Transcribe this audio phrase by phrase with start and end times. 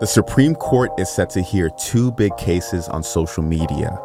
[0.00, 4.00] The Supreme Court is set to hear two big cases on social media.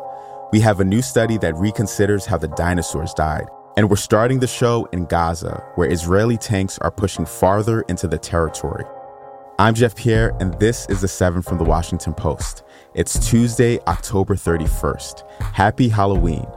[0.51, 3.45] We have a new study that reconsiders how the dinosaurs died.
[3.77, 8.17] And we're starting the show in Gaza, where Israeli tanks are pushing farther into the
[8.17, 8.85] territory.
[9.59, 12.63] I'm Jeff Pierre, and this is the 7 from the Washington Post.
[12.95, 15.29] It's Tuesday, October 31st.
[15.41, 16.47] Happy Halloween.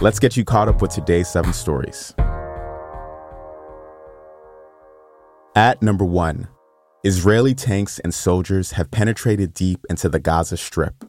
[0.00, 2.14] Let's get you caught up with today's seven stories.
[5.54, 6.48] At number one,
[7.06, 11.04] Israeli tanks and soldiers have penetrated deep into the Gaza Strip.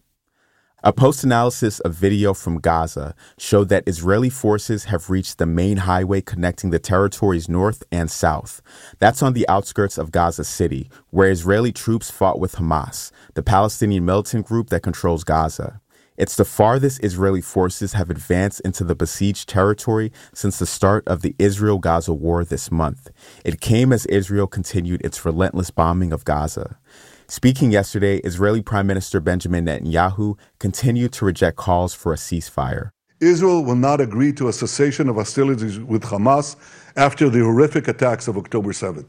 [0.84, 5.78] A post analysis of video from Gaza showed that Israeli forces have reached the main
[5.78, 8.62] highway connecting the territories north and south.
[9.00, 14.06] That's on the outskirts of Gaza City, where Israeli troops fought with Hamas, the Palestinian
[14.06, 15.82] militant group that controls Gaza.
[16.18, 21.22] It's the farthest Israeli forces have advanced into the besieged territory since the start of
[21.22, 23.12] the Israel Gaza war this month.
[23.46, 26.80] It came as Israel continued its relentless bombing of Gaza.
[27.28, 32.90] Speaking yesterday, Israeli Prime Minister Benjamin Netanyahu continued to reject calls for a ceasefire.
[33.20, 36.56] Israel will not agree to a cessation of hostilities with Hamas
[36.96, 39.06] after the horrific attacks of October 7th.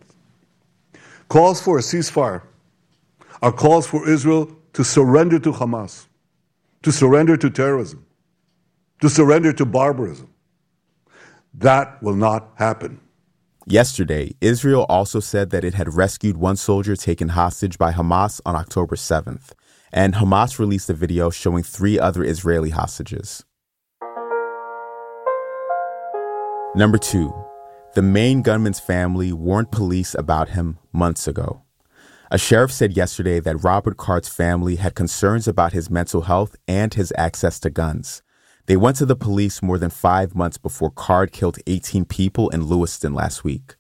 [1.30, 2.42] Calls for a ceasefire
[3.40, 6.07] are calls for Israel to surrender to Hamas
[6.82, 8.06] to surrender to terrorism,
[9.00, 10.32] to surrender to barbarism.
[11.54, 13.00] That will not happen.
[13.66, 18.56] Yesterday, Israel also said that it had rescued one soldier taken hostage by Hamas on
[18.56, 19.52] October 7th,
[19.92, 23.44] and Hamas released a video showing three other Israeli hostages.
[26.74, 27.34] Number two,
[27.94, 31.62] the Maine gunman's family warned police about him months ago.
[32.30, 36.92] A sheriff said yesterday that Robert Card's family had concerns about his mental health and
[36.92, 38.22] his access to guns.
[38.66, 42.66] They went to the police more than five months before Card killed 18 people in
[42.66, 43.77] Lewiston last week.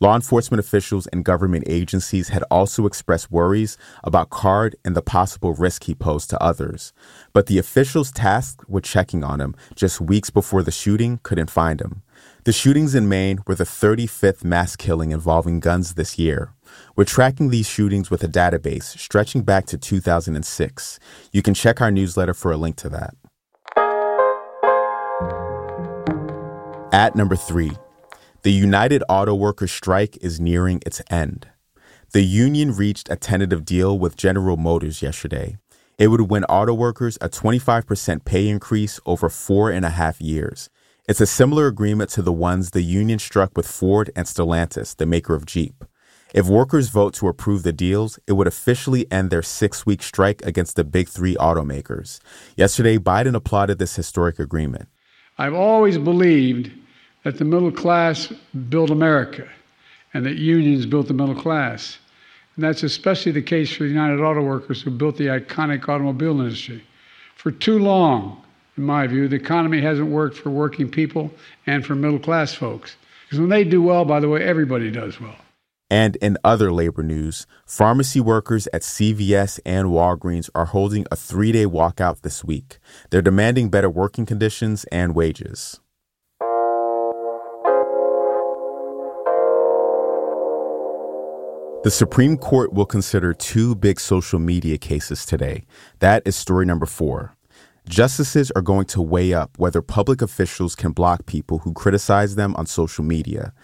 [0.00, 5.54] Law enforcement officials and government agencies had also expressed worries about Card and the possible
[5.54, 6.92] risk he posed to others.
[7.32, 11.80] But the officials tasked with checking on him just weeks before the shooting couldn't find
[11.80, 12.02] him.
[12.44, 16.54] The shootings in Maine were the 35th mass killing involving guns this year.
[16.94, 21.00] We're tracking these shootings with a database stretching back to 2006.
[21.32, 23.14] You can check our newsletter for a link to that.
[26.92, 27.72] At number three,
[28.42, 31.48] the United Auto Workers strike is nearing its end.
[32.12, 35.58] The union reached a tentative deal with General Motors yesterday.
[35.98, 40.70] It would win auto workers a 25% pay increase over four and a half years.
[41.08, 45.06] It's a similar agreement to the ones the union struck with Ford and Stellantis, the
[45.06, 45.84] maker of Jeep.
[46.32, 50.42] If workers vote to approve the deals, it would officially end their six week strike
[50.42, 52.20] against the big three automakers.
[52.56, 54.88] Yesterday, Biden applauded this historic agreement.
[55.38, 56.70] I've always believed
[57.24, 58.32] that the middle class
[58.68, 59.48] built America
[60.14, 61.98] and that unions built the middle class.
[62.56, 66.40] And that's especially the case for the United Auto Workers who built the iconic automobile
[66.40, 66.82] industry.
[67.36, 68.42] For too long,
[68.76, 71.30] in my view, the economy hasn't worked for working people
[71.66, 72.96] and for middle class folks.
[73.24, 75.36] Because when they do well, by the way, everybody does well.
[75.90, 81.52] And in other labor news, pharmacy workers at CVS and Walgreens are holding a three
[81.52, 82.78] day walkout this week.
[83.10, 85.80] They're demanding better working conditions and wages.
[91.84, 95.64] The Supreme Court will consider two big social media cases today.
[96.00, 97.37] That is story number four.
[97.88, 102.54] Justices are going to weigh up whether public officials can block people who criticize them
[102.56, 103.54] on social media.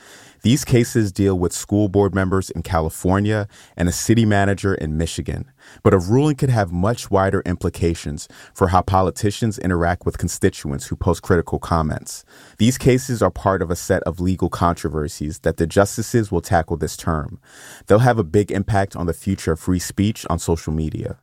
[0.41, 3.47] These cases deal with school board members in California
[3.77, 5.53] and a city manager in Michigan.
[5.83, 10.97] But a ruling could have much wider implications for how politicians interact with constituents who
[10.97, 12.25] post critical comments.
[12.57, 16.79] These cases are part of a set of legal controversies that the justices will tackle
[16.79, 17.39] this term.
[17.87, 21.19] They'll have a big impact on the future of free speech on social media.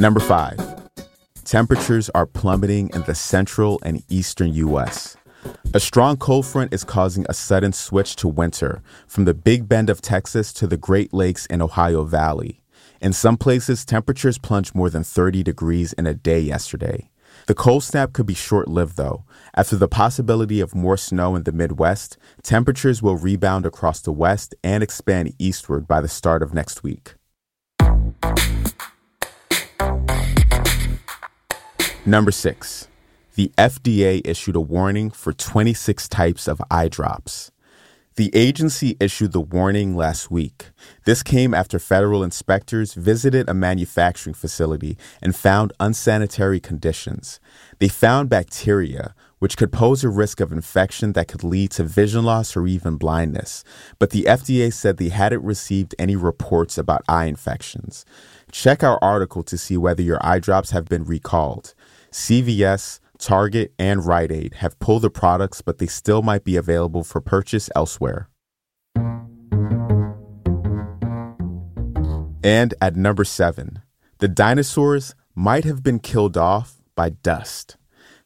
[0.00, 0.56] Number five.
[1.44, 5.14] Temperatures are plummeting in the central and eastern U.S.
[5.74, 9.90] A strong cold front is causing a sudden switch to winter from the Big Bend
[9.90, 12.62] of Texas to the Great Lakes and Ohio Valley.
[13.02, 17.10] In some places, temperatures plunged more than 30 degrees in a day yesterday.
[17.46, 19.24] The cold snap could be short lived, though.
[19.54, 24.54] After the possibility of more snow in the Midwest, temperatures will rebound across the West
[24.64, 27.16] and expand eastward by the start of next week.
[32.10, 32.88] Number six,
[33.36, 37.52] the FDA issued a warning for 26 types of eye drops.
[38.16, 40.70] The agency issued the warning last week.
[41.04, 47.38] This came after federal inspectors visited a manufacturing facility and found unsanitary conditions.
[47.78, 52.24] They found bacteria, which could pose a risk of infection that could lead to vision
[52.24, 53.62] loss or even blindness.
[54.00, 58.04] But the FDA said they hadn't received any reports about eye infections.
[58.50, 61.72] Check our article to see whether your eye drops have been recalled.
[62.12, 67.04] CVS, Target, and Rite Aid have pulled the products, but they still might be available
[67.04, 68.28] for purchase elsewhere.
[72.42, 73.82] And at number seven,
[74.18, 77.76] the dinosaurs might have been killed off by dust.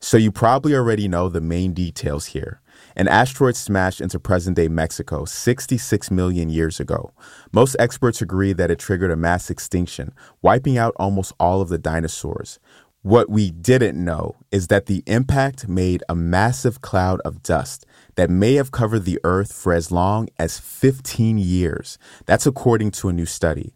[0.00, 2.60] So you probably already know the main details here.
[2.96, 7.12] An asteroid smashed into present day Mexico 66 million years ago.
[7.52, 11.78] Most experts agree that it triggered a mass extinction, wiping out almost all of the
[11.78, 12.60] dinosaurs.
[13.04, 17.84] What we didn't know is that the impact made a massive cloud of dust
[18.14, 21.98] that may have covered the Earth for as long as 15 years.
[22.24, 23.74] That's according to a new study.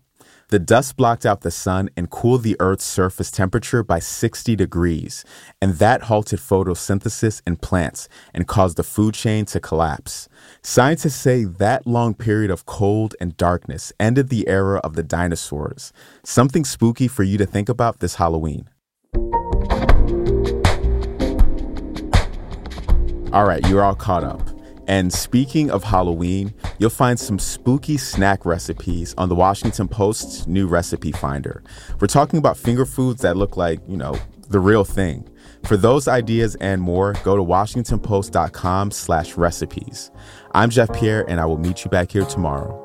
[0.49, 5.27] The dust blocked out the sun and cooled the Earth's surface temperature by 60 degrees,
[5.61, 10.31] and that halted photosynthesis in plants and caused the food chain to collapse.
[10.63, 15.93] Scientists say that long period of cold and darkness ended the era of the dinosaurs.
[16.25, 18.71] Something spooky for you to think about this Halloween.
[23.33, 24.41] All right, you're all caught up.
[24.87, 30.67] And speaking of Halloween, you'll find some spooky snack recipes on the Washington Post's new
[30.67, 31.63] recipe finder.
[32.01, 35.29] We're talking about finger foods that look like, you know, the real thing.
[35.65, 40.11] For those ideas and more, go to washingtonpost.com slash recipes.
[40.53, 42.85] I'm Jeff Pierre, and I will meet you back here tomorrow.